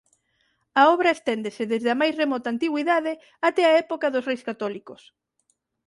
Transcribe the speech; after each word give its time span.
A 0.81 0.81
obra 0.95 1.13
esténdese 1.17 1.63
desde 1.73 1.89
a 1.91 1.99
máis 2.01 2.13
remota 2.21 2.47
antigüidade 2.53 3.13
até 3.49 3.63
a 3.65 3.75
época 3.83 4.11
dos 4.13 4.25
Reis 4.29 4.43
Católicos. 4.49 5.01